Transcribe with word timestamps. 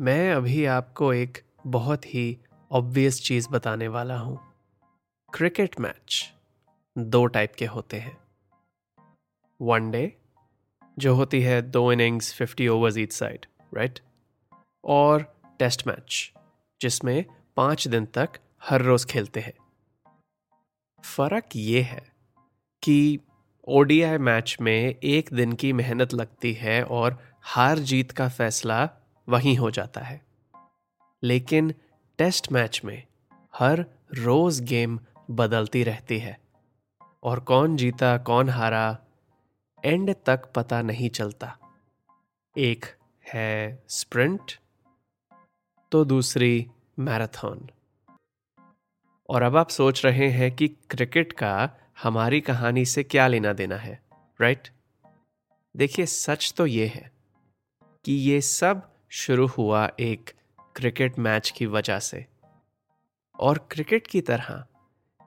मैं 0.00 0.32
अभी 0.32 0.64
आपको 0.64 1.14
एक 1.14 1.38
बहुत 1.66 2.14
ही 2.14 2.38
ऑब्वियस 2.70 3.22
चीज़ 3.22 3.48
बताने 3.48 3.88
वाला 3.88 4.18
हूँ। 4.18 4.52
क्रिकेट 5.34 5.80
मैच 5.80 6.34
दो 6.98 7.26
टाइप 7.26 7.54
के 7.54 7.66
होते 7.66 7.96
हैं। 7.96 8.18
वन 9.62 9.90
डे, 9.90 10.16
जो 10.98 11.14
होती 11.14 11.42
है 11.42 11.62
दो 11.62 11.92
innings, 11.92 12.34
fifty 12.34 12.68
overs 12.68 12.96
each 12.96 13.12
side 13.12 13.46
right 13.76 14.00
और 14.84 15.42
टेस्ट 15.58 15.86
मैच, 15.86 16.32
जिसमें 16.80 17.24
पाँच 17.56 17.88
दिन 17.88 18.06
तक 18.06 18.30
हर 18.62 18.82
रोज 18.82 19.04
खेलते 19.04 19.40
हैं। 19.40 19.54
फ़र्क 21.04 21.44
ये 21.56 21.82
है 21.82 22.12
कि 22.82 23.20
ओडीआई 23.68 24.18
मैच 24.18 24.56
में 24.60 24.94
एक 25.02 25.30
दिन 25.32 25.52
की 25.52 25.72
मेहनत 25.72 26.14
लगती 26.14 26.52
है 26.52 26.84
और 26.84 27.34
हार 27.42 27.78
जीत 27.78 28.10
का 28.10 28.28
फैसला 28.28 28.90
वहीं 29.30 29.58
हो 29.58 29.70
जाता 29.70 30.00
है। 30.00 30.26
लेकिन 31.22 31.74
टेस्ट 32.18 32.52
मैच 32.52 32.80
में 32.84 33.06
हर 33.54 33.86
रोज 34.14 34.60
गेम 34.60 35.00
बदलती 35.30 35.82
रहती 35.84 36.18
है 36.18 36.40
और 37.22 37.40
कौन 37.40 37.76
जीता, 37.76 38.18
कौन 38.18 38.48
हारा, 38.48 38.98
एंड 39.84 40.14
तक 40.26 40.52
पता 40.56 40.82
नहीं 40.82 41.10
चलता। 41.10 41.58
एक 42.58 42.86
है 43.32 43.82
स्प्रिंट 43.88 44.52
तो 45.92 46.04
दूसरी 46.04 46.66
मैराथन। 46.98 47.68
और 49.28 49.42
अब 49.42 49.56
आप 49.56 49.68
सोच 49.68 50.04
रहे 50.06 50.28
हैं 50.30 50.56
कि 50.56 50.68
क्रिकेट 50.68 51.32
का 51.32 51.76
हमारी 52.02 52.40
कहानी 52.40 52.84
से 52.84 53.04
क्या 53.04 53.26
लेना 53.26 53.52
देना 53.52 53.76
है, 53.76 54.02
राइट? 54.40 54.68
देखिए, 55.76 56.06
सच 56.06 56.54
तो 56.56 56.66
ये 56.66 56.86
है 56.86 57.12
कि 58.04 58.12
ये 58.12 58.40
सब 58.40 58.89
शुरू 59.12 59.46
हुआ 59.46 59.90
एक 60.00 60.30
क्रिकेट 60.76 61.18
मैच 61.18 61.50
की 61.50 61.66
वजह 61.66 61.98
से। 61.98 62.26
और 63.40 63.58
क्रिकेट 63.58 64.06
की 64.06 64.20
तरह, 64.20 64.66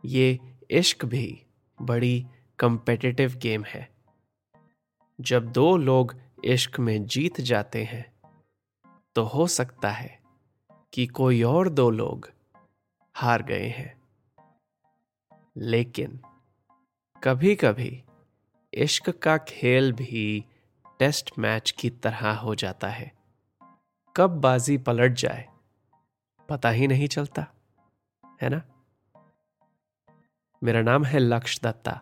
ये 0.06 0.40
इश्क 0.72 1.06
भी 1.06 1.46
बड़ी 1.82 2.26
कंपेटिटिव 2.60 3.36
गेम 3.36 3.64
है। 3.64 3.90
जब 5.22 5.52
दो 5.52 5.78
लोग 5.78 6.16
इश्क 6.46 6.80
में 6.80 7.06
जीत 7.06 7.42
जाते 7.42 7.84
हैं 7.84 8.14
तो 9.16 9.24
हो 9.24 9.48
सकता 9.48 9.92
है 9.92 10.22
कि 10.94 11.08
कोई 11.08 11.44
और 11.44 11.70
दो 11.70 11.90
लोग 11.90 12.32
हार 13.16 13.44
गए 13.44 13.68
हैं। 13.68 14.02
लेकिन 15.58 16.20
कभी 17.24 17.56
कभी 17.56 18.04
इश्क 18.74 19.10
का 19.10 19.38
खेल 19.38 19.94
भी 19.94 20.46
टेस्ट 21.00 21.40
मैच 21.40 21.72
की 21.72 21.90
तरह 21.90 22.32
हो 22.32 22.56
जाता 22.56 22.88
है। 22.88 23.23
कब 24.16 24.30
बाजी 24.30 24.78
पलट 24.78 25.14
जाए? 25.14 25.48
पता 26.50 26.70
ही 26.70 26.88
नहीं 26.88 27.08
चलता, 27.08 27.46
है 28.42 28.50
ना? 28.50 28.62
मेरा 30.64 30.82
नाम 30.82 31.06
है 31.06 31.20
लक्ष 31.20 31.60
दत्ता 31.62 32.02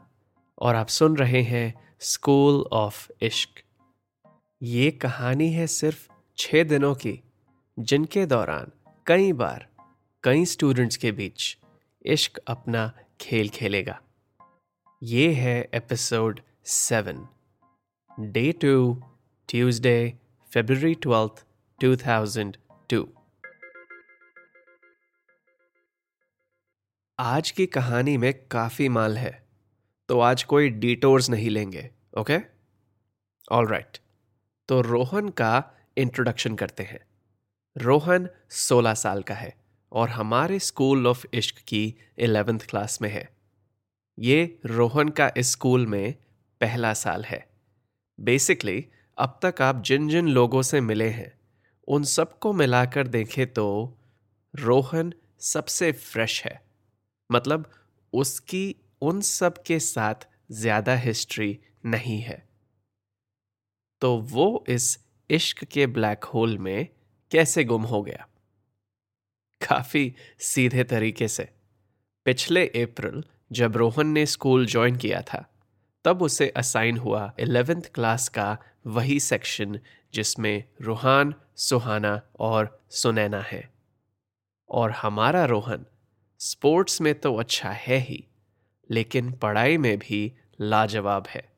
और 0.59 0.75
आप 0.75 0.87
सुन 0.87 1.17
रहे 1.17 1.41
हैं 1.41 1.95
स्कूल 1.99 2.61
ऑफ़ 2.73 3.11
इश्क। 3.21 3.61
ये 4.61 4.91
कहानी 4.91 5.51
है 5.53 5.67
सिर्फ़ 5.67 6.09
छह 6.37 6.63
दिनों 6.63 6.95
की, 6.95 7.21
जिनके 7.79 8.25
दौरान 8.25 8.71
कई 9.07 9.33
बार 9.33 9.67
कई 10.23 10.45
स्टूडेंट्स 10.45 10.97
के 10.97 11.11
बीच 11.11 11.57
इश्क 12.05 12.37
अपना 12.37 12.91
खेल 13.21 13.49
खेलेगा। 13.49 13.99
ये 15.03 15.33
है 15.33 15.69
episode 15.73 16.41
seventy 18.19 18.51
two 18.51 19.03
Tuesday 19.49 20.13
February 20.51 20.93
twelfth 20.95 21.45
two 21.81 21.95
thousand 21.95 22.57
two 22.89 23.13
आज 27.19 27.51
की 27.51 27.65
कहानी 27.65 28.17
में 28.17 28.47
काफ़ी 28.47 28.89
माल 28.89 29.17
है 29.17 29.47
तो 30.09 30.19
आज 30.19 30.43
कोई 30.43 30.69
डिटोर्स 30.69 31.29
नहीं 31.29 31.49
लेंगे, 31.49 31.91
ओके? 32.17 32.37
ऑल 33.51 33.67
राइट 33.67 33.97
तो 34.67 34.81
रोहन 34.81 35.29
का 35.29 35.71
इंट्रोडक्शन 35.97 36.55
करते 36.55 36.83
हैं। 36.83 36.99
रोहन 37.77 38.29
16 38.51 38.93
साल 38.93 39.21
का 39.21 39.33
है 39.33 39.53
और 39.91 40.09
हमारे 40.09 40.59
स्कूल 40.59 41.07
ऑफ़ 41.07 41.25
इश्क 41.33 41.57
की 41.67 41.95
इलेवेंथ 42.17 42.59
क्लास 42.59 43.01
में 43.01 43.09
है। 43.09 43.29
ये 44.19 44.59
रोहन 44.65 45.09
का 45.09 45.31
इस 45.37 45.51
स्कूल 45.51 45.87
में 45.87 46.15
पहला 46.61 46.93
साल 46.93 47.25
है। 47.25 47.49
बेसिकली 48.19 48.87
अब 49.17 49.39
तक 49.45 49.61
आप 49.61 49.83
जिन 49.83 50.09
जिन 50.09 50.27
लोगों 50.27 50.61
से 50.61 50.81
मिले 50.81 51.09
हैं 51.09 51.40
उन 51.91 52.03
सबको 52.03 52.51
मिलाकर 52.53 53.07
देखें 53.07 53.45
तो 53.53 53.67
रोहन 54.53 55.13
सबसे 55.41 55.91
फ्रेश 55.91 56.43
है। 56.43 56.59
मतलब 57.29 57.69
उसकी 58.13 58.75
उन 59.01 59.21
सब 59.21 59.61
के 59.63 59.79
साथ 59.79 60.27
ज़्यादा 60.51 60.95
हिस्ट्री 60.95 61.57
नहीं 61.85 62.19
है। 62.21 62.43
तो 64.01 64.15
वो 64.17 64.63
इस 64.69 64.97
इश्क 65.29 65.63
के 65.63 65.87
ब्लैक 65.87 66.23
होल 66.23 66.57
में 66.57 66.87
कैसे 67.31 67.63
गुम 67.63 67.83
हो 67.83 68.01
गया? 68.03 68.27
काफ़ी 69.61 70.13
सीधे 70.39 70.83
तरीके 70.83 71.27
से। 71.27 71.49
पिछले 72.25 72.65
अप्रैल 72.67 73.23
जब 73.51 73.77
रोहन 73.77 74.07
ने 74.07 74.25
स्कूल 74.25 74.65
ज्वाइन 74.65 74.95
किया 74.95 75.21
था, 75.21 75.45
तब 76.05 76.21
उसे 76.21 76.47
असाइन 76.49 76.97
हुआ 76.97 77.31
इलेवेंथ 77.39 77.93
क्लास 77.95 78.27
का 78.29 78.57
वही 78.87 79.19
सेक्शन 79.19 79.79
जिसमें 80.13 80.63
रूहान 80.81 81.33
सुहाना 81.61 82.21
और 82.39 82.85
सुनैना 82.91 83.41
है। 83.41 83.73
और 84.69 84.91
हमारा 84.91 85.45
रोहन 85.45 85.85
स्पोर्ट्स 86.39 87.01
में 87.01 87.13
तो 87.19 87.35
अच्छा 87.35 87.69
है 87.69 87.97
ही, 87.97 88.27
लेकिन 88.89 89.31
पढ़ाई 89.31 89.77
में 89.77 89.97
भी 89.99 90.33
लाजवाब 90.61 91.27
है। 91.27 91.53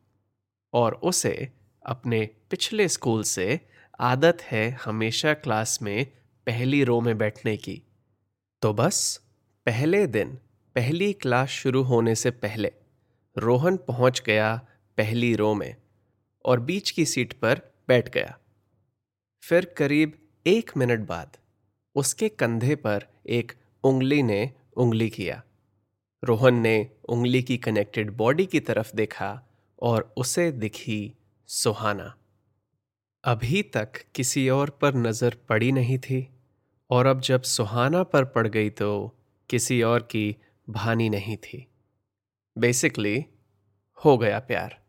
और 0.73 0.93
उसे 0.93 1.51
अपने 1.85 2.29
पिछले 2.49 2.87
स्कूल 2.87 3.23
से 3.23 3.59
आदत 3.99 4.41
है 4.41 4.69
हमेशा 4.69 5.33
क्लास 5.33 5.81
में 5.81 6.05
पहली 6.47 6.83
रो 6.83 7.01
में 7.01 7.17
बैठने 7.17 7.57
की। 7.57 7.81
तो 8.61 8.73
बस 8.73 9.21
पहले 9.65 10.07
दिन, 10.07 10.39
पहली 10.75 11.13
क्लास 11.13 11.49
शुरू 11.49 11.83
होने 11.83 12.15
से 12.15 12.31
पहले 12.31 12.71
रोहन 13.37 13.77
पहुँच 13.77 14.21
गया 14.25 14.55
पहली 14.97 15.35
रो 15.35 15.53
में 15.53 15.75
और 16.45 16.59
बीच 16.59 16.91
की 16.91 17.05
सीट 17.05 17.33
पर 17.33 17.61
बैठ 17.87 18.09
गया। 18.09 18.37
फिर 19.43 19.65
करीब 19.77 20.13
एक 20.47 20.71
मिनट 20.77 20.99
बाद 20.99 21.37
उसके 21.95 22.29
कंधे 22.29 22.75
पर 22.75 23.05
एक 23.29 23.51
उंगली 23.83 24.23
ने 24.23 24.53
उंगली 24.77 25.09
किया। 25.09 25.43
रोहन 26.23 26.55
ने 26.55 26.89
उंगली 27.09 27.43
की 27.43 27.57
कनेक्टेड 27.57 28.11
बॉडी 28.11 28.45
की 28.45 28.59
तरफ़ 28.59 28.95
देखा 28.95 29.47
और 29.79 30.13
उसे 30.17 30.51
दिखी 30.51 31.13
सुहाना। 31.47 32.17
अभी 33.23 33.63
तक 33.63 33.91
किसी 34.15 34.49
और 34.49 34.69
पर 34.69 34.95
नज़र 34.95 35.37
पड़ी 35.49 35.71
नहीं 35.71 35.97
थी 35.99 36.27
और 36.89 37.05
अब 37.05 37.21
जब 37.21 37.41
सुहाना 37.41 38.03
पर 38.03 38.25
पड़ 38.25 38.47
गई 38.47 38.69
तो 38.69 39.19
किसी 39.49 39.81
और 39.81 40.01
की 40.01 40.35
भानी 40.69 41.09
नहीं 41.09 41.37
थी। 41.37 41.67
बेसिकली 42.57 43.25
हो 44.05 44.17
गया 44.17 44.39
प्यार। 44.39 44.83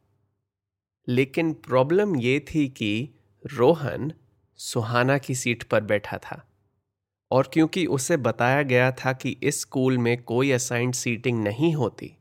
लेकिन 1.08 1.52
प्रॉब्लम 1.52 2.16
ये 2.16 2.40
थी 2.40 2.68
कि 2.68 3.08
रोहन 3.52 4.12
सुहाना 4.56 5.18
की 5.18 5.34
सीट 5.34 5.62
पर 5.62 5.80
बैठा 5.80 6.18
था 6.18 6.48
और 7.30 7.50
क्योंकि 7.52 7.86
उसे 7.86 8.16
बताया 8.16 8.62
गया 8.62 8.92
था 8.92 9.12
कि 9.12 9.30
इस 9.42 9.60
स्कूल 9.60 9.98
में 9.98 10.22
कोई 10.22 10.50
असाइंड 10.50 10.94
सीटिंग 10.94 11.42
नहीं 11.42 11.74
होती, 11.74 12.16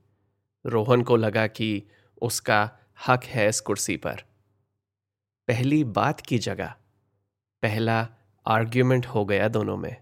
रोहन 0.65 1.01
को 1.01 1.15
लगा 1.15 1.47
कि 1.47 1.83
उसका 2.21 2.71
हक 3.07 3.24
है 3.24 3.50
इस 3.50 3.59
कुर्सी 3.59 3.97
पर। 3.97 4.24
पहली 5.47 5.83
बात 5.83 6.21
की 6.21 6.38
जगह, 6.38 6.75
पहला 7.62 8.09
आर्ग्यूमेंट 8.47 9.06
हो 9.06 9.25
गया 9.25 9.47
दोनों 9.47 9.77
में। 9.77 9.95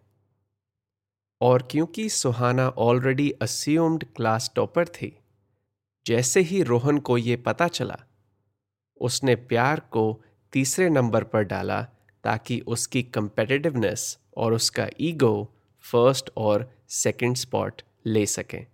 और 1.42 1.68
क्योंकि 1.72 2.10
Suhana 2.10 2.69
already 2.69 3.31
assumed 3.31 4.04
class 4.04 4.51
topper 4.56 4.88
थी, 4.88 5.18
जैसे 6.06 6.39
ही 6.39 6.63
रोहन 6.63 6.98
को 6.98 7.18
यह 7.18 7.44
पता 7.45 7.68
चला, 7.68 7.98
उसने 9.01 9.36
प्यार 9.36 9.80
को 9.80 10.24
तीसरे 10.54 10.89
नंबर 10.89 11.24
पर 11.24 11.44
डाला 11.44 11.88
ताकि 12.24 12.60
उसकी 12.60 13.04
कंपेटिटिवनेस 13.04 14.20
और 14.38 14.54
उसका 14.54 14.88
ईगो 15.00 15.54
फ़र्स्ट 15.80 16.30
और 16.38 16.74
सेकंड 16.90 17.36
स्पॉट 17.36 17.82
ले 18.06 18.26
सकें। 18.26 18.68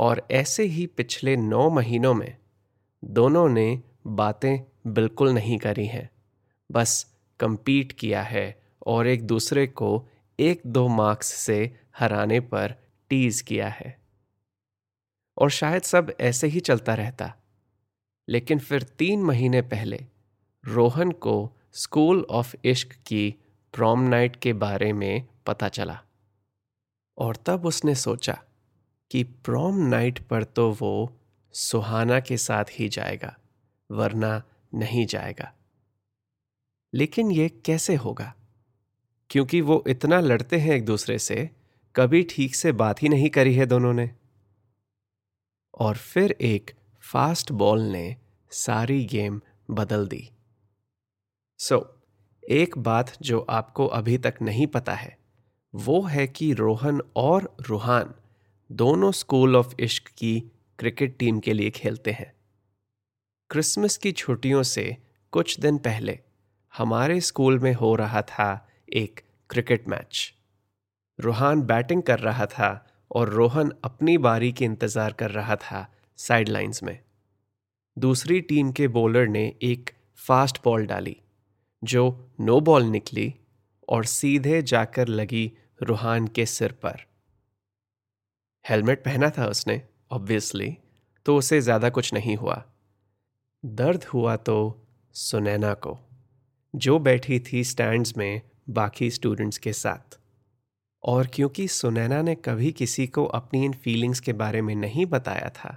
और 0.00 0.28
ऐसे 0.30 0.62
ही 0.62 0.86
पिछले 0.86 1.36
नौ 1.36 1.70
महीनों 1.70 2.14
में 2.14 2.36
दोनों 3.04 3.48
ने 3.48 3.82
बातें 4.06 4.60
बिल्कुल 4.86 5.30
नहीं 5.30 5.58
करी 5.58 5.86
हैं। 5.86 6.10
बस 6.72 7.16
कंपीट 7.40 7.92
किया 7.92 8.22
है 8.22 8.62
और 8.86 9.06
एक 9.06 9.26
दूसरे 9.26 9.66
को 9.66 10.08
एक 10.40 10.62
दो 10.66 10.88
मार्क्स 10.88 11.26
से 11.26 11.80
हराने 11.98 12.40
पर 12.40 12.74
टीज 13.08 13.40
किया 13.40 13.68
है। 13.68 14.00
और 15.38 15.50
शायद 15.50 15.82
सब 15.82 16.16
ऐसे 16.20 16.46
ही 16.46 16.60
चलता 16.60 16.94
रहता। 16.94 17.36
लेकिन 18.28 18.58
फिर 18.58 18.82
तीन 18.82 19.22
महीने 19.22 19.62
पहले 19.62 20.06
रोहन 20.64 21.12
को 21.12 21.56
स्कूल 21.72 22.26
ऑफ़ 22.30 22.56
इश्क 22.64 22.92
की 23.06 23.34
प्रॉम 23.72 24.00
नाइट 24.00 24.36
के 24.36 24.52
बारे 24.52 24.92
में 24.92 25.28
पता 25.46 25.68
चला। 25.68 26.02
और 27.18 27.36
तब 27.36 27.66
उसने 27.66 27.94
सोचा 27.94 28.42
कि 29.10 29.24
प्रॉम 29.24 29.76
नाइट 29.76 30.18
पर 30.18 30.44
तो 30.44 30.72
वो 30.72 31.16
सुहाना 31.52 32.20
के 32.20 32.36
साथ 32.36 32.64
ही 32.70 32.88
जाएगा, 32.88 33.38
वरना 33.90 34.42
नहीं 34.74 35.06
जाएगा। 35.06 35.54
लेकिन 36.94 37.30
ये 37.30 37.48
कैसे 37.48 37.94
होगा? 37.94 38.34
क्योंकि 39.30 39.60
वो 39.60 39.84
इतना 39.86 40.20
लड़ते 40.20 40.58
हैं 40.58 40.70
एक 40.70 40.84
दूसरे 40.84 41.18
से, 41.18 41.50
कभी 41.96 42.22
ठीक 42.22 42.54
से 42.54 42.72
बात 42.72 43.02
ही 43.02 43.08
नहीं 43.08 43.30
करी 43.30 43.54
है 43.54 43.66
दोनों 43.66 43.92
ने। 43.92 44.10
और 45.78 45.96
फिर 45.96 46.36
एक 46.40 46.70
फास्ट 47.00 47.52
बॉल 47.52 47.80
ने 47.80 48.16
सारी 48.50 49.04
गेम 49.04 49.40
बदल 49.70 50.08
दी। 50.08 50.30
सो 51.60 51.76
so, 51.76 52.50
एक 52.50 52.78
बात 52.78 53.12
जो 53.22 53.46
आपको 53.50 53.86
अभी 53.86 54.18
तक 54.18 54.34
नहीं 54.42 54.66
पता 54.66 54.94
है 54.94 55.18
वो 55.74 56.02
है 56.02 56.26
कि 56.26 56.52
रोहन 56.52 57.00
और 57.16 57.56
रूहान 57.60 58.14
दोनों 58.72 59.12
स्कूल 59.12 59.56
ऑफ़ 59.56 59.74
इश्क 59.80 60.08
की 60.08 60.40
क्रिकेट 60.78 61.18
टीम 61.18 61.40
के 61.40 61.52
लिए 61.52 61.70
खेलते 61.70 62.10
हैं। 62.10 62.32
क्रिसमस 63.50 63.96
की 63.96 64.12
छुट्टियों 64.12 64.62
से 64.62 64.96
कुछ 65.32 65.60
दिन 65.60 65.78
पहले 65.78 66.18
हमारे 66.74 67.20
स्कूल 67.20 67.58
में 67.58 67.72
हो 67.74 67.94
रहा 67.94 68.22
था 68.22 68.68
एक 68.92 69.20
क्रिकेट 69.50 69.88
मैच। 69.88 70.34
रूहान 71.20 71.62
बैटिंग 71.62 72.02
कर 72.02 72.18
रहा 72.18 72.46
था 72.46 72.86
और 73.10 73.28
रोहन 73.28 73.72
अपनी 73.84 74.18
बारी 74.18 74.52
के 74.52 74.64
इंतज़ार 74.64 75.12
कर 75.12 75.30
रहा 75.30 75.56
था 75.56 75.88
साइडलाइंस 76.16 76.82
में। 76.82 76.98
दूसरी 77.98 78.40
टीम 78.40 78.72
के 78.72 78.88
बॉलर 78.88 79.28
ने 79.28 79.56
एक 79.62 79.90
फास्ट 80.16 80.64
बॉल 80.64 80.86
डाली। 80.86 81.16
जो 81.82 82.34
नो 82.40 82.58
बॉल 82.60 82.84
निकली 82.84 83.32
और 83.88 84.04
सीधे 84.04 84.60
जाकर 84.62 85.08
लगी 85.08 85.50
रूहान 85.82 86.26
के 86.26 86.46
सिर 86.46 86.72
पर। 86.72 87.04
हेलमेट 88.64 89.04
पहना 89.04 89.30
था 89.30 89.46
उसने 89.46 89.82
ऑब्वियसली 90.10 90.76
तो 91.26 91.36
उसे 91.36 91.60
ज़्यादा 91.60 91.88
कुछ 91.90 92.12
नहीं 92.14 92.36
हुआ। 92.36 92.62
दर्द 93.64 94.04
हुआ 94.04 94.36
तो 94.38 94.56
सुनैना 95.14 95.72
को, 95.76 95.98
जो 96.74 96.98
बैठी 96.98 97.38
थी 97.42 97.62
स्टैंड्स 97.64 98.16
में 98.16 98.40
बाकी 98.70 99.10
स्टूडेंट्स 99.10 99.58
के 99.58 99.72
साथ। 99.72 100.18
और 101.04 101.26
क्योंकि 101.26 101.66
सुनैना 101.68 102.20
ने 102.22 102.34
कभी 102.34 102.72
किसी 102.72 103.06
को 103.06 103.24
अपनी 103.26 103.64
इन 103.64 103.72
फीलिंग्स 103.74 104.20
के 104.20 104.32
बारे 104.34 104.62
में 104.62 104.74
नहीं 104.76 105.06
बताया 105.06 105.48
था, 105.50 105.76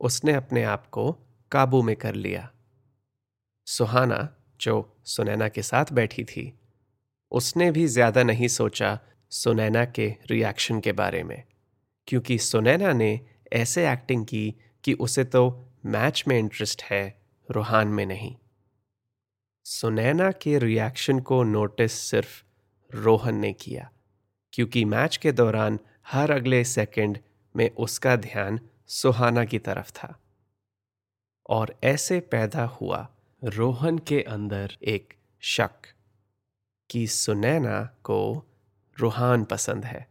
उसने 0.00 0.32
अपने 0.32 0.62
आप 0.64 0.86
को 0.88 1.12
काबू 1.52 1.82
में 1.82 1.94
कर 1.96 2.14
लिया। 2.16 2.48
सुहाना 3.66 4.28
जो 4.60 4.74
सुनैना 5.06 5.48
के 5.48 5.62
साथ 5.62 5.92
बैठी 5.92 6.24
थी। 6.24 6.52
उसने 7.32 7.70
भी 7.70 7.86
ज़्यादा 7.86 8.22
नहीं 8.22 8.48
सोचा 8.48 8.98
सुनैना 9.32 9.84
के 9.86 10.08
रिएक्शन 10.30 10.80
के 10.80 10.92
बारे 10.92 11.22
में, 11.22 11.42
क्योंकि 12.08 12.38
सुनैना 12.40 12.92
ने 12.92 13.20
ऐसे 13.52 13.90
एक्टिंग 13.90 14.24
की 14.24 14.54
कि 14.84 14.92
उसे 14.94 15.24
तो 15.24 15.42
मैच 15.86 16.24
में 16.28 16.38
इंटरेस्ट 16.38 16.82
है, 16.82 17.20
रूहान 17.48 17.88
में 17.88 18.04
नहीं। 18.06 18.34
सुनैना 19.66 20.30
के 20.32 20.58
रिएक्शन 20.58 21.18
को 21.20 21.42
नोटिस 21.44 21.92
सिर्फ़ 22.00 22.42
रोहन 22.90 23.36
ने 23.36 23.52
किया, 23.52 23.90
क्योंकि 24.52 24.84
मैच 24.84 25.16
के 25.16 25.32
दौरान 25.32 25.78
हर 26.08 26.30
अगले 26.30 26.62
सेकंड 26.64 27.18
में 27.54 27.68
उसका 27.70 28.16
ध्यान 28.18 28.60
सुहाना 28.90 29.44
की 29.44 29.58
तरफ़ 29.60 29.90
था। 29.92 30.14
और 31.48 31.74
ऐसे 31.84 32.18
पैदा 32.30 32.64
हुआ 32.72 33.08
रोहन 33.43 33.97
के 33.97 34.21
अंदर 34.21 34.77
एक 34.83 35.13
शक 35.41 35.93
कि 36.89 37.07
सुनैना 37.07 37.81
को 38.03 38.21
रूहान 38.99 39.43
पसंद 39.43 39.85
है 39.85 40.07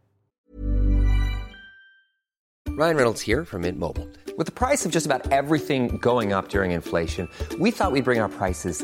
Ryan 2.77 2.97
Reynolds 2.97 3.21
here 3.21 3.45
from 3.45 3.61
Mint 3.61 3.79
Mobile. 3.79 4.07
With 4.37 4.47
the 4.47 4.51
price 4.51 4.85
of 4.85 4.91
just 4.91 5.05
about 5.05 5.31
everything 5.31 5.97
going 5.97 6.33
up 6.33 6.49
during 6.49 6.71
inflation, 6.71 7.29
we 7.57 7.71
thought 7.71 7.93
we'd 7.93 8.03
bring 8.03 8.19
our 8.19 8.27
prices 8.27 8.83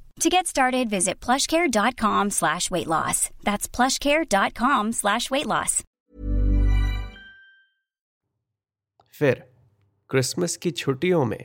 To 0.19 0.29
get 0.29 0.45
started, 0.47 0.89
visit 0.89 1.19
plushcare.com 1.19 2.29
slash 2.29 2.69
weight 2.69 2.87
loss. 2.87 3.29
That's 3.43 3.67
plushcare.com 3.67 4.91
slash 4.91 5.29
weight 5.31 5.47
loss. 5.47 5.83
फिर 9.13 9.43
Christmas 10.09 10.55
की 10.57 10.71
छुट्टियों 10.71 11.25
में 11.25 11.43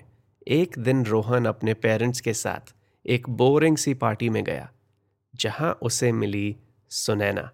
एक 0.49 0.79
दिन 0.79 1.05
रोहन 1.05 1.45
अपने 1.47 1.75
parents 1.75 2.21
के 2.21 2.35
साथ 2.35 2.75
एक 3.05 3.29
बोरिंग 3.31 3.77
सी 3.77 3.95
पार्टी 3.95 4.29
में 4.29 4.43
गया 4.45 4.69
जहाँ 5.35 5.73
उसे 5.83 6.13
मिली 6.13 6.57
सुनैना 6.91 7.51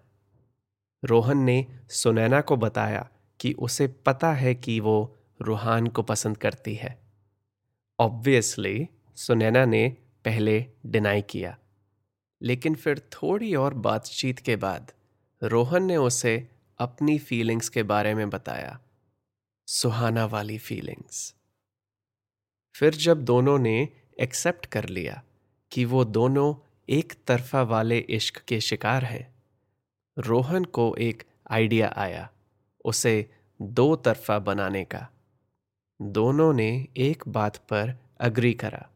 रोहन 1.03 1.37
ने 1.37 1.65
सुनैना 1.89 2.41
को 2.41 2.57
बताया 2.57 3.07
कि 3.39 3.53
उसे 3.59 3.87
पता 4.05 4.31
है 4.33 4.55
कि 4.55 4.79
वो 4.79 4.95
रूहान 5.41 5.87
को 5.87 6.03
पसंद 6.03 6.37
करती 6.37 6.75
है 6.75 6.97
ऑब्वियसली 7.99 8.87
सुनैना 9.15 9.65
ने 9.65 9.85
पहले 10.25 10.65
डिनाई 10.85 11.21
किया। 11.21 11.57
लेकिन 12.41 12.75
फिर 12.75 12.99
थोड़ी 12.99 13.55
और 13.55 13.73
बातचीत 13.73 14.39
के 14.39 14.55
बाद 14.55 14.91
रोहन 15.43 15.83
ने 15.83 15.97
उसे 15.97 16.49
अपनी 16.77 17.19
फीलिंग्स 17.19 17.69
के 17.69 17.83
बारे 17.83 18.13
में 18.13 18.29
बताया। 18.29 18.79
सुहाना 19.67 20.25
वाली 20.25 20.57
फीलिंग्स 20.57 21.35
फिर 22.75 22.93
जब 22.93 23.25
दोनों 23.25 23.59
ने 23.59 23.89
एक्सेप्ट 24.19 24.65
कर 24.65 24.89
लिया 24.89 25.23
कि 25.71 25.85
वो 25.85 26.05
दोनों 26.05 26.55
एक 26.89 27.13
तरफा 27.27 27.61
वाले 27.61 27.99
इश्क 27.99 28.37
के 28.37 28.61
शिकार 28.61 29.05
हैं, 29.05 29.35
रोहन 30.17 30.65
को 30.65 30.95
एक 30.95 31.23
आइडिया 31.51 31.93
आया 31.97 32.29
उसे 32.85 33.29
दो 33.61 33.95
तरफा 33.95 34.39
बनाने 34.39 34.85
का। 34.85 35.09
दोनों 36.01 36.53
ने 36.53 36.87
एक 36.97 37.23
बात 37.27 37.57
पर 37.57 37.97
अग्री 38.19 38.53
करा। 38.53 38.92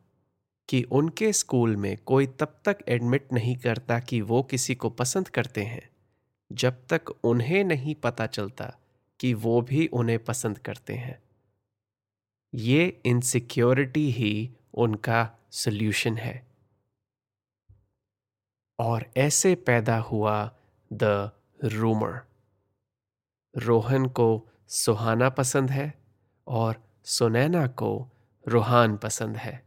कि 0.69 0.83
उनके 0.83 1.33
स्कूल 1.33 1.75
में 1.75 1.97
कोई 1.97 2.27
तब 2.27 2.59
तक 2.65 2.77
एडमिट 2.87 3.33
नहीं 3.33 3.57
करता 3.57 3.99
कि 3.99 4.21
वो 4.21 4.43
किसी 4.43 4.75
को 4.75 4.89
पसंद 4.89 5.27
करते 5.27 5.63
हैं, 5.63 5.89
जब 6.51 6.87
तक 6.87 7.09
उन्हें 7.23 7.63
नहीं 7.63 7.95
पता 7.95 8.27
चलता 8.27 8.77
कि 9.19 9.33
वो 9.33 9.61
भी 9.61 9.87
उन्हें 9.87 10.19
पसंद 10.19 10.57
करते 10.57 10.93
हैं। 10.93 11.23
ये 12.53 13.01
इनसिक्योरिटी 13.05 14.11
ही 14.11 14.55
उनका 14.73 15.35
सल्यूशन 15.51 16.17
है। 16.17 16.47
और 18.79 19.11
ऐसे 19.17 19.55
पैदा 19.55 19.97
हुआ 19.97 20.55
द 20.93 21.31
रूमर 21.63 22.21
रोहन 23.57 24.05
को 24.05 24.47
सुहाना 24.67 25.29
पसंद 25.29 25.71
है 25.71 25.93
और 26.47 26.83
सुनैना 27.03 27.67
को 27.67 28.09
रूहान 28.47 28.97
पसंद 28.97 29.37
है। 29.37 29.66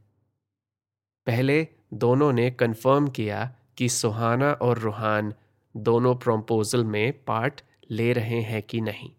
पहले 1.26 1.68
दोनों 1.94 2.32
ने 2.32 2.50
कंफर्म 2.50 3.08
किया 3.08 3.54
कि 3.78 3.88
सुहाना 3.88 4.52
और 4.52 4.78
रूहान 4.78 5.34
दोनों 5.76 6.14
प्रपोजल 6.14 6.84
में 6.84 7.24
पार्ट 7.24 7.60
ले 7.90 8.12
रहे 8.12 8.40
हैं 8.40 8.62
कि 8.62 8.80
नहीं। 8.80 9.10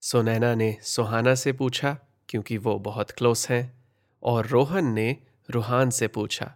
सुनैना 0.00 0.54
ने 0.54 0.76
सुहाना 0.82 1.34
से 1.34 1.52
पूछा, 1.52 1.98
क्योंकि 2.28 2.56
वो 2.56 2.78
बहुत 2.78 3.10
क्लोज 3.10 3.46
हैं, 3.50 3.82
और 4.22 4.46
रोहन 4.46 4.86
ने 4.86 5.16
रूहान 5.50 5.90
से 5.90 6.08
पूछा, 6.08 6.54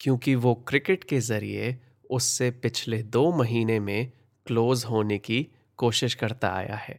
क्योंकि 0.00 0.34
वो 0.34 0.54
क्रिकेट 0.54 1.04
के 1.04 1.20
ज़रिए 1.20 1.78
उससे 2.10 2.50
पिछले 2.50 3.02
दो 3.02 3.32
महीने 3.32 3.80
में 3.80 4.12
क्लोज 4.46 4.84
होने 4.84 5.18
की 5.18 5.46
कोशिश 5.76 6.14
करता 6.14 6.48
आया 6.48 6.76
है। 6.76 6.98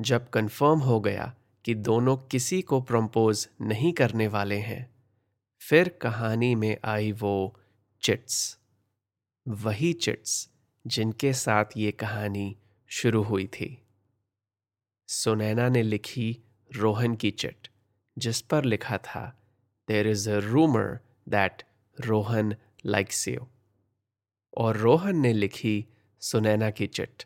जब 0.00 0.30
कंफर्म 0.30 0.78
हो 0.78 1.00
गया 1.00 1.34
कि 1.64 1.74
दोनों 1.74 2.16
किसी 2.16 2.62
को 2.62 2.80
प्रम्पोज 2.80 3.48
नहीं 3.60 3.92
करने 3.92 4.28
वाले 4.28 4.56
हैं 4.56 4.95
फिर 5.68 5.88
कहानी 5.88 6.54
में 6.54 6.76
आई 6.84 7.12
वो 7.12 7.60
चिट्स। 8.02 8.58
वही 9.48 9.92
चिट्स 9.92 10.48
जिनके 10.86 11.32
साथ 11.32 11.64
ये 11.76 11.92
कहानी 11.92 12.56
शुरू 12.90 13.22
हुई 13.22 13.46
थी। 13.46 13.82
सुनैना 15.08 15.68
ने 15.68 15.82
लिखी 15.82 16.38
रोहन 16.70 17.14
की 17.14 17.30
चिट, 17.30 17.68
जिस 18.18 18.40
पर 18.40 18.64
लिखा 18.64 18.98
था 18.98 19.24
there 19.88 20.08
is 20.08 20.30
a 20.30 20.38
rumour 20.38 20.98
that 21.28 21.62
Rohan 22.00 22.54
likes 22.86 23.28
you 23.28 23.48
और 24.56 24.76
रोहन 24.76 25.16
ने 25.16 25.32
लिखी 25.32 25.86
सुनैना 26.20 26.70
की 26.70 26.86
चिट, 26.86 27.24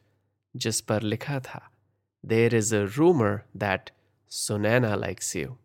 जिस 0.56 0.80
पर 0.80 1.02
लिखा 1.02 1.40
था 1.40 1.70
there 2.24 2.54
is 2.54 2.74
a 2.76 2.82
rumour 2.96 3.40
that 3.56 3.90
Sunaina 4.30 4.94
likes 4.94 5.36
you 5.36 5.58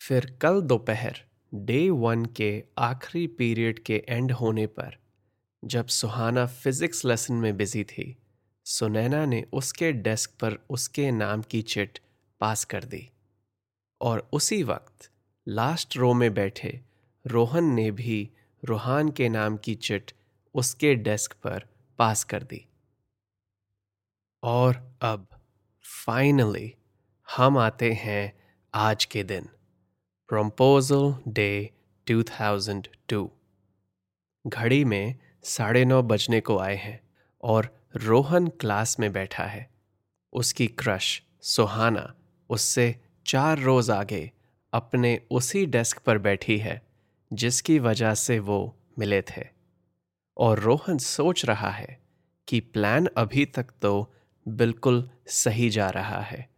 फिर 0.00 0.30
कल 0.42 0.60
दोपहर 0.60 1.24
डे 1.64 1.90
वन 1.90 2.24
के 2.24 2.64
आखिरी 2.78 3.26
पीरियड 3.26 3.78
के 3.82 4.04
एंड 4.08 4.32
होने 4.32 4.66
पर, 4.66 4.96
जब 5.64 5.86
सुहाना 5.86 6.46
फिजिक्स 6.46 7.04
लेसन 7.04 7.34
में 7.34 7.56
बिज़ी 7.56 7.84
थी, 7.84 8.16
सुनैना 8.64 9.26
ने 9.26 9.44
उसके 9.52 9.92
डेस्क 9.92 10.30
पर 10.30 10.58
उसके 10.70 11.10
नाम 11.10 11.42
की 11.42 11.62
चिट 11.62 11.98
पास 12.40 12.64
कर 12.64 12.84
दी। 12.84 13.10
और 14.00 14.28
उसी 14.32 14.62
वक्त 14.62 15.10
लास्ट 15.48 15.96
रो 15.96 16.14
में 16.14 16.34
बैठे 16.34 16.80
रोहन 17.26 17.64
ने 17.64 17.90
भी 17.90 18.30
रूहान 18.64 19.10
के 19.10 19.28
नाम 19.28 19.56
की 19.56 19.74
चिट 19.74 20.12
उसके 20.54 20.94
डेस्क 20.94 21.32
पर 21.32 21.66
पास 21.98 22.24
कर 22.24 22.42
दी। 22.42 22.66
और 24.42 24.98
अब, 25.02 25.28
फाइनली, 26.06 26.74
हम 27.36 27.58
आते 27.58 27.92
हैं 27.92 28.56
आज 28.74 29.04
के 29.04 29.22
दिन। 29.22 29.48
प्रम्पोजल 30.28 31.14
डे 31.28 31.70
2002 32.06 33.30
घड़ी 34.46 34.84
में 34.84 35.14
साढ़े 35.42 35.84
नौ 35.84 36.02
बजने 36.02 36.40
को 36.40 36.58
आए 36.58 36.76
हैं 36.76 37.00
और 37.42 37.88
रोहन 37.96 38.46
क्लास 38.46 39.00
में 39.00 39.12
बैठा 39.12 39.44
है। 39.44 39.70
उसकी 40.32 40.66
क्रश 40.66 41.22
सुहाना 41.42 42.14
उससे 42.50 42.96
चार 43.26 43.58
रोज 43.58 43.90
आगे 43.90 44.32
अपने 44.72 45.22
उसी 45.30 45.66
डेस्क 45.66 45.98
पर 45.98 46.18
बैठी 46.18 46.58
है, 46.58 46.86
जिसकी 47.32 47.78
वजह 47.78 48.14
से 48.14 48.38
वो 48.38 48.76
मिले 48.98 49.22
थे। 49.22 49.44
और 50.36 50.58
रोहन 50.58 50.98
सोच 50.98 51.44
रहा 51.44 51.70
है 51.70 52.00
कि 52.48 52.60
प्लान 52.60 53.06
अभी 53.16 53.46
तक 53.46 53.66
तो 53.82 54.14
बिल्कुल 54.48 55.10
सही 55.26 55.70
जा 55.70 55.90
रहा 55.90 56.20
है। 56.20 56.55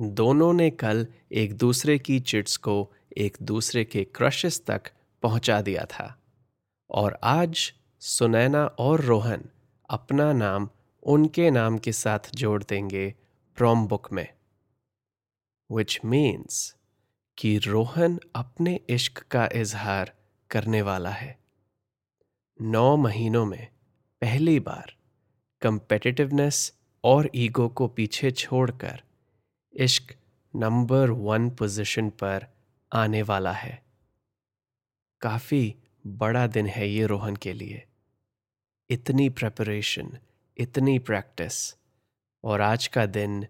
दोनों 0.00 0.52
ने 0.52 0.70
कल 0.70 1.06
एक 1.32 1.54
दूसरे 1.54 1.98
की 1.98 2.20
चिट्स 2.20 2.56
को 2.56 2.92
एक 3.16 3.36
दूसरे 3.42 3.84
के 3.84 4.04
क्रशेस 4.04 4.64
तक 4.66 4.82
पहुँचा 5.22 5.62
दिया 5.62 5.84
था। 5.84 6.22
और 6.90 7.18
आज 7.22 7.72
सुनैना 8.00 8.66
और 8.66 9.00
रोहन 9.00 9.44
अपना 9.90 10.32
नाम 10.32 10.68
उनके 11.02 11.50
नाम 11.50 11.78
के 11.78 11.92
साथ 11.92 12.18
जोड़ 12.34 12.62
देंगे 12.62 13.14
प्रॉम 13.56 13.86
बुक 13.86 14.12
में। 14.12 14.34
विच 15.72 16.00
मीन्स 16.04 16.76
कि 17.38 17.58
रोहन 17.58 18.20
अपने 18.34 18.80
इश्क 18.88 19.18
का 19.18 19.48
इजहार 19.54 20.12
करने 20.50 20.82
वाला 20.82 21.10
है। 21.10 21.38
नौ 22.60 22.96
महीनों 22.96 23.46
में 23.46 23.68
पहली 24.20 24.60
बार 24.60 24.96
कंपेटिटिवनेस 25.62 26.78
और 27.04 27.30
ईगो 27.34 27.68
को 27.68 27.88
पीछे 27.88 28.30
छोड़कर 28.30 29.02
इश्क 29.76 30.14
नंबर 30.56 31.10
वन 31.10 31.50
पोजीशन 31.50 32.10
पर 32.10 32.46
आने 32.92 33.22
वाला 33.22 33.52
है। 33.52 33.82
काफ़ी 35.20 35.74
बड़ा 36.06 36.46
दिन 36.46 36.66
है 36.66 36.88
ये 36.88 37.06
रोहन 37.06 37.36
के 37.36 37.52
लिए। 37.52 37.86
इतनी 38.90 39.28
प्रेपरेशन 39.28 40.18
इतनी 40.58 40.98
प्रैक्टिस 40.98 41.76
और 42.44 42.60
आज 42.60 42.86
का 42.86 43.06
दिन 43.06 43.46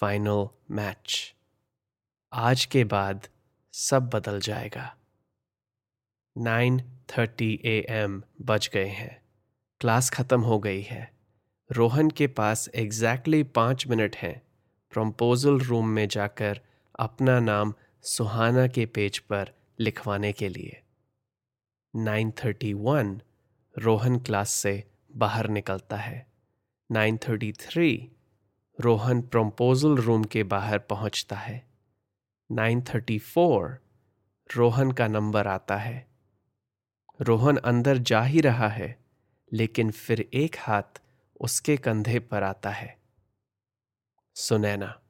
फाइनल 0.00 0.48
मैच 0.70 1.34
आज 2.32 2.64
के 2.64 2.84
बाद 2.84 3.28
सब 3.72 4.10
बदल 4.10 4.40
जाएगा। 4.40 4.96
नाइन 6.38 6.80
थर्टी 7.10 7.60
ए 7.64 7.86
एम 7.88 8.22
बज 8.40 8.70
गए 8.74 8.88
हैं। 8.88 9.22
क्लास 9.80 10.10
ख़त्म 10.10 10.40
हो 10.40 10.58
गई 10.58 10.82
है। 10.82 11.12
रोहन 11.72 12.10
के 12.10 12.26
पास 12.26 12.68
एग्जैक्टली 12.74 13.42
पाँच 13.42 13.86
मिनट 13.86 14.16
हैं। 14.16 14.43
प्रम्पोजल 14.94 15.58
रूम 15.58 15.88
में 15.88 16.08
जाकर 16.08 16.60
अपना 16.98 17.40
नाम 17.40 17.74
सुहाना 18.02 18.66
के 18.66 18.86
पेज 18.86 19.18
पर 19.18 19.52
लिखवाने 19.80 20.32
के 20.32 20.48
लिए। 20.48 20.82
931 21.96 23.20
रोहन 23.78 24.18
क्लास 24.18 24.50
से 24.50 24.84
बाहर 25.16 25.48
निकलता 25.48 25.96
है। 25.96 26.26
933 26.92 27.98
रोहन 28.80 29.22
प्रम्पोजल 29.22 29.96
रूम 29.96 30.24
के 30.24 30.42
बाहर 30.42 30.78
पहुँचता 30.78 31.36
है। 31.36 31.68
934 32.52 33.78
रोहन 34.56 34.92
का 34.92 35.08
नंबर 35.08 35.46
आता 35.46 35.76
है। 35.76 36.08
रोहन 37.20 37.56
अंदर 37.56 37.98
जा 37.98 38.22
ही 38.22 38.40
रहा 38.40 38.68
है, 38.68 39.04
लेकिन 39.52 39.90
फिर 39.90 40.30
एक 40.34 40.56
हाथ 40.58 41.02
उसके 41.40 41.76
कंधे 41.76 42.18
पर 42.18 42.42
आता 42.42 42.70
है। 42.70 43.03
सुनैना। 44.34 45.00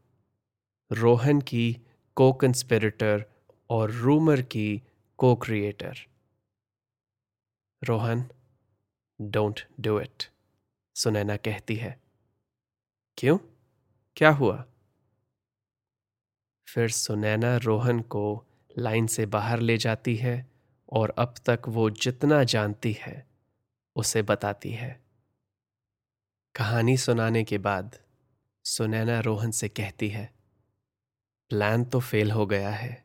रोहन 0.93 1.41
की 1.41 1.81
को 2.15 2.33
कंस्पिरेटर 2.33 3.27
और 3.71 3.91
रूमर 3.91 4.43
की 4.43 4.83
co-creator 5.37 5.99
Rohan 7.85 8.29
don't 9.21 9.61
do 9.81 10.01
it 10.01 10.31
Sunaina 10.95 11.37
कहती 11.37 11.77
है। 11.77 12.01
क्यों? 13.17 13.39
क्या 14.17 14.31
हुआ? 14.31 14.65
फिर 16.69 16.89
सुनैना 16.89 17.57
रोहन 17.57 18.01
को 18.01 18.45
लाइन 18.79 19.07
से 19.07 19.27
बाहर 19.27 19.61
ले 19.61 19.79
जाती 19.79 20.17
है 20.17 20.51
और 20.93 21.11
अब 21.11 21.35
तक 21.47 21.63
वो 21.69 21.91
जितना 21.91 22.45
जानती 22.45 22.93
है, 22.93 23.27
उसे 23.97 24.23
बताती 24.23 24.71
है। 24.71 25.05
कहानी 26.55 26.97
सुनाने 26.97 27.45
के 27.45 27.59
बाद 27.59 28.04
सुनैना 28.65 29.19
रोहन 29.21 29.51
से 29.51 29.69
कहती 29.69 30.09
है, 30.09 30.25
प्लान 31.51 31.85
तो 31.85 32.01
फेल 32.01 32.31
हो 32.31 32.47
गया 32.47 32.71
है। 32.71 33.05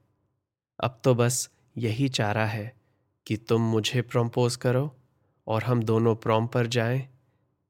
अब 0.80 1.00
तो 1.04 1.13
बस 1.16 1.50
यही 1.78 2.08
चारा 2.10 2.46
है 2.46 2.74
कि 3.28 3.38
तुम 3.38 3.62
मुझे 3.62 4.01
प्रम्पोज 4.01 4.56
करो 4.56 4.96
और 5.48 5.63
हम 5.63 5.84
दोनों 5.84 6.16
प्रॉम 6.16 6.48
पर 6.48 6.68
जाएँ 6.68 7.00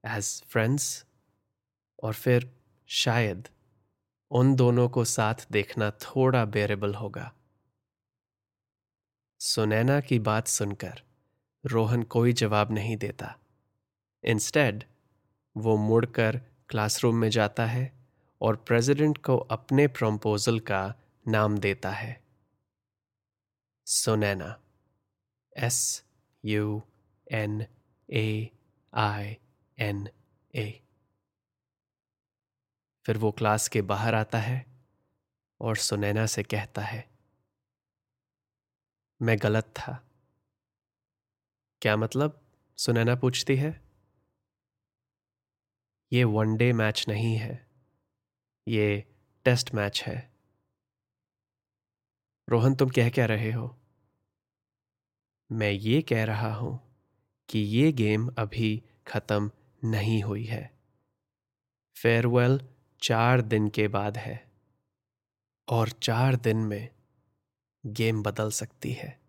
एज 0.04 0.42
फ्रेंड्स 0.44 1.06
और 2.04 2.14
फिर 2.14 2.50
शायद 2.90 3.48
उन 4.32 4.56
दोनों 4.56 4.88
को 4.90 5.06
साथ 5.06 5.48
देखना 5.52 5.90
थोड़ा 5.92 6.46
बेरेबल 6.46 6.94
होगा। 6.94 7.32
सुनैना 9.42 10.00
की 10.02 10.20
बात 10.20 10.48
सुनकर 10.48 11.02
रोहन 11.64 12.04
कोई 12.04 12.34
जवाब 12.34 12.72
नहीं 12.72 12.98
देता। 12.98 13.36
इंस्टेड 14.24 14.84
वो 15.56 15.78
मुड़कर 15.78 16.42
क्लासरूम 16.70 17.16
में 17.16 17.30
जाता 17.30 17.66
है 17.66 18.08
और 18.42 18.56
प्रेसिडेंट 18.56 19.18
को 19.18 19.38
अपने 19.38 19.88
प्रम्पोजल 19.88 20.60
का 20.60 20.96
नाम 21.28 21.58
देता 21.58 21.92
है। 21.92 22.24
Sunaina 23.86 24.60
S 25.58 26.04
U 26.46 26.84
N 27.32 27.66
A 28.10 28.50
I 28.94 29.38
N 29.78 30.10
A 30.56 30.82
फिर 33.06 33.18
वो 33.18 33.32
क्लास 33.32 33.68
के 33.68 33.82
बाहर 33.82 34.16
आता 34.16 34.38
है 34.38 34.66
और 35.62 35.78
सुनैना 35.78 36.26
से 36.26 36.44
कहता 36.44 36.82
है, 36.82 37.10
मैं 39.22 39.38
गलत 39.42 39.64
था। 39.64 40.04
क्या 41.82 41.98
मतलब? 41.98 42.42
सुनैना 42.78 43.16
पूछती 43.16 43.56
है। 43.56 43.89
ये 46.14 46.24
वनडे 46.24 46.74
मैच 46.74 47.06
नहीं 47.08 47.36
है। 47.36 47.68
ये 48.68 49.16
टेस्ट 49.46 49.74
मैच 49.74 50.04
है। 50.04 50.34
रोहन, 52.50 52.76
तुम 52.76 52.90
कह 52.90 53.10
क्या 53.10 53.26
रहे 53.26 53.52
हो? 53.52 53.78
मैं 55.52 55.72
ये 55.72 56.02
कह 56.02 56.24
रहा 56.24 56.54
हूँ 56.56 57.04
कि 57.50 57.60
ये 57.60 57.92
गेम 57.92 58.28
अभी 58.38 58.84
खत्म 59.08 59.52
नहीं 59.84 60.24
हुई 60.24 60.46
है। 60.46 60.80
फेयरवेल 61.96 62.70
चार 63.02 63.42
दिन 63.42 63.70
के 63.70 63.88
बाद 63.88 64.18
है 64.18 64.52
और 65.68 65.90
चार 65.90 66.36
दिन 66.36 66.58
में 66.58 66.90
गेम 67.86 68.24
बदल 68.24 68.52
सकती 68.52 68.92
है। 68.92 69.20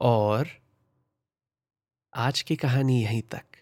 और 0.00 0.48
आज 2.14 2.42
की 2.42 2.56
कहानी 2.56 3.02
यहीं 3.02 3.22
तक। 3.22 3.55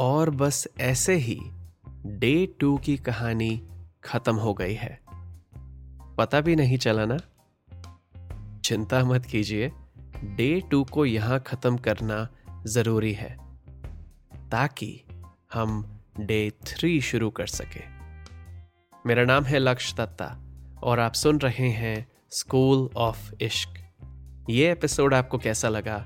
और 0.00 0.30
बस 0.30 0.68
ऐसे 0.80 1.14
ही 1.14 1.40
डे 2.06 2.46
टू 2.60 2.78
की 2.78 2.96
कहानी 2.96 3.68
खत्म 4.04 4.36
हो 4.36 4.54
गई 4.54 4.74
है। 4.74 5.00
पता 6.18 6.40
भी 6.40 6.56
नहीं 6.56 6.78
चला 6.78 7.04
ना? 7.04 7.16
चिंता 8.64 9.04
मत 9.04 9.26
कीजिए, 9.26 9.72
डे 10.24 10.60
टू 10.60 10.84
को 10.84 11.06
यहाँ 11.06 11.40
खत्म 11.40 11.76
करना 11.76 12.28
ज़रूरी 12.66 13.12
है, 13.12 13.36
ताकि 14.50 15.04
हम 15.52 16.00
डे 16.20 16.50
थ्री 16.50 17.00
शुरू 17.00 17.30
कर 17.30 17.46
सके। 17.46 17.84
मेरा 19.06 19.24
नाम 19.24 19.44
है 19.44 19.58
लक्ष्य 19.58 19.96
दत्ता 19.96 20.36
और 20.82 21.00
आप 21.00 21.12
सुन 21.12 21.38
रहे 21.38 21.68
हैं 21.68 22.08
स्कूल 22.30 22.88
ऑफ़ 22.96 23.32
इश्क। 23.42 23.74
ये 24.50 24.72
एपिसोड 24.72 25.14
आपको 25.14 25.38
कैसा 25.38 25.68
लगा, 25.68 26.04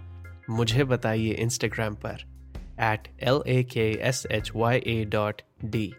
मुझे 0.50 0.84
बताइए 0.84 1.32
इंस्टाग्राम 1.32 1.94
पर। 1.94 2.33
At 2.80 3.08
L 3.20 3.42
A 3.46 3.62
K 3.62 3.90
S 4.00 4.26
H 4.30 4.50
Y 4.56 4.78
A 4.78 5.04
dot 5.04 5.42
D 5.64 5.94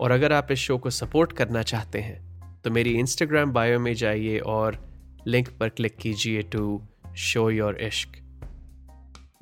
और 0.00 0.10
अगर 0.10 0.32
आप 0.32 0.48
इस 0.50 0.58
शो 0.58 0.78
को 0.78 0.90
सपोर्ट 0.90 1.32
करना 1.32 1.62
चाहते 1.62 2.00
हैं 2.00 2.34
तो 2.64 2.70
मेरी 2.70 2.90
इंस्टाग्राम 2.90 3.52
बायो 3.52 3.80
में 3.80 3.94
जाइए 3.94 4.38
और 4.38 4.94
लिंक 5.26 5.48
पर 5.48 5.68
क्लिक 5.68 5.96
कीजिए 5.96 6.42
टू 6.42 6.82
शो 7.16 7.50
योर 7.50 7.76
इश्क 7.76 8.08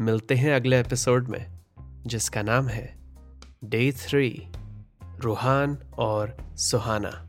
मिलते 0.01 0.35
हैं 0.35 0.55
अगले 0.55 0.81
एपिसोड 0.81 1.29
में, 1.29 1.61
जिसका 2.07 2.43
नाम 2.43 2.69
है 2.69 2.97
डे 3.65 3.93
थ्री 3.93 4.49
रूहान 5.19 5.79
और 5.99 6.37
सुहाना 6.57 7.29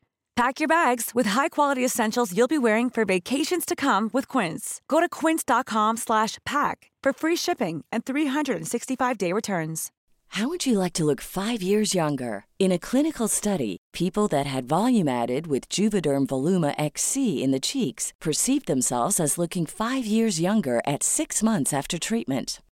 Pack 0.35 0.59
your 0.59 0.67
bags 0.67 1.11
with 1.13 1.27
high-quality 1.27 1.85
essentials 1.85 2.35
you'll 2.35 2.47
be 2.47 2.57
wearing 2.57 2.89
for 2.89 3.05
vacations 3.05 3.65
to 3.65 3.75
come 3.75 4.09
with 4.13 4.27
Quince. 4.27 4.81
Go 4.87 4.99
to 4.99 5.09
quince.com/pack 5.09 6.91
for 7.03 7.13
free 7.13 7.35
shipping 7.35 7.83
and 7.91 8.05
365-day 8.05 9.33
returns. 9.33 9.91
How 10.35 10.47
would 10.47 10.65
you 10.65 10.79
like 10.79 10.93
to 10.93 11.03
look 11.03 11.19
5 11.19 11.61
years 11.61 11.93
younger? 11.93 12.45
In 12.57 12.71
a 12.71 12.79
clinical 12.79 13.27
study, 13.27 13.77
people 13.91 14.29
that 14.29 14.45
had 14.47 14.63
volume 14.69 15.09
added 15.09 15.45
with 15.47 15.67
Juvederm 15.67 16.25
Voluma 16.27 16.73
XC 16.77 17.43
in 17.43 17.51
the 17.51 17.59
cheeks 17.59 18.13
perceived 18.21 18.67
themselves 18.67 19.19
as 19.19 19.37
looking 19.37 19.65
5 19.65 20.05
years 20.05 20.39
younger 20.39 20.81
at 20.87 21.03
6 21.03 21.43
months 21.43 21.73
after 21.73 21.99
treatment. 21.99 22.61